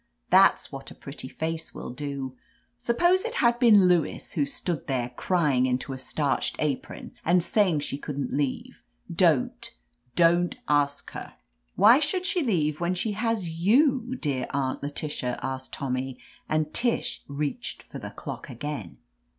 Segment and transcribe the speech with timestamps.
[0.31, 2.35] "That's what a pretty face will do.
[2.75, 7.79] Suppose it had been Lewis, who ^tood there, crying into a starched apron and «sibfing
[7.83, 8.81] she couldn't leave—
[9.27, 9.69] don't,
[10.15, 11.41] don't ask her?^ 30 I / OF LETITIA
[11.77, 16.17] CARBERRY Why should she leave when she has you, dear Aunt Letitia?'* asked Tommy,
[16.49, 18.97] and Tish reached for the clock again.